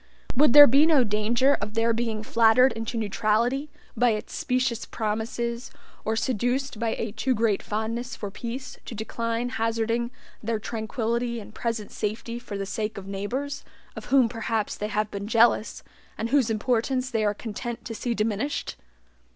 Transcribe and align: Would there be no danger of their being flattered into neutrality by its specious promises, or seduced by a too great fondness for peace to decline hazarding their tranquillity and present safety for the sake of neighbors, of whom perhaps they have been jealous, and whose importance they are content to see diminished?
Would 0.35 0.53
there 0.53 0.65
be 0.65 0.87
no 0.87 1.03
danger 1.03 1.53
of 1.61 1.75
their 1.75 1.93
being 1.93 2.23
flattered 2.23 2.71
into 2.71 2.97
neutrality 2.97 3.69
by 3.95 4.09
its 4.13 4.33
specious 4.33 4.83
promises, 4.87 5.69
or 6.03 6.15
seduced 6.15 6.79
by 6.79 6.95
a 6.95 7.11
too 7.11 7.35
great 7.35 7.61
fondness 7.61 8.15
for 8.15 8.31
peace 8.31 8.79
to 8.85 8.95
decline 8.95 9.49
hazarding 9.59 10.09
their 10.41 10.57
tranquillity 10.57 11.39
and 11.39 11.53
present 11.53 11.91
safety 11.91 12.39
for 12.39 12.57
the 12.57 12.65
sake 12.65 12.97
of 12.97 13.05
neighbors, 13.05 13.63
of 13.95 14.05
whom 14.05 14.27
perhaps 14.27 14.75
they 14.75 14.87
have 14.87 15.11
been 15.11 15.27
jealous, 15.27 15.83
and 16.17 16.29
whose 16.29 16.49
importance 16.49 17.11
they 17.11 17.23
are 17.23 17.35
content 17.35 17.85
to 17.85 17.93
see 17.93 18.15
diminished? 18.15 18.77